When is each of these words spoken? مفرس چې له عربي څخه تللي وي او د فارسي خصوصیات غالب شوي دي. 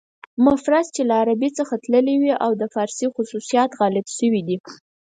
مفرس 0.45 0.87
چې 0.95 1.01
له 1.09 1.13
عربي 1.21 1.49
څخه 1.59 1.73
تللي 1.83 2.15
وي 2.21 2.33
او 2.43 2.51
د 2.61 2.63
فارسي 2.73 3.07
خصوصیات 3.15 3.69
غالب 3.79 4.05
شوي 4.17 4.41
دي. 4.47 4.57